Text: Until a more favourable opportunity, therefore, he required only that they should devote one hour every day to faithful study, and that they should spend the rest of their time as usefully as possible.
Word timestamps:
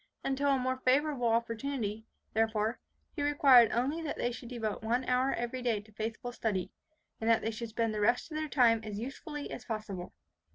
Until 0.23 0.49
a 0.49 0.57
more 0.57 0.77
favourable 0.77 1.27
opportunity, 1.27 2.07
therefore, 2.33 2.79
he 3.15 3.21
required 3.21 3.71
only 3.71 4.01
that 4.01 4.17
they 4.17 4.31
should 4.31 4.49
devote 4.49 4.81
one 4.81 5.05
hour 5.05 5.31
every 5.31 5.61
day 5.61 5.79
to 5.79 5.91
faithful 5.91 6.31
study, 6.31 6.71
and 7.19 7.29
that 7.29 7.43
they 7.43 7.51
should 7.51 7.69
spend 7.69 7.93
the 7.93 8.01
rest 8.01 8.31
of 8.31 8.35
their 8.37 8.49
time 8.49 8.81
as 8.83 8.97
usefully 8.97 9.51
as 9.51 9.63
possible. 9.65 10.15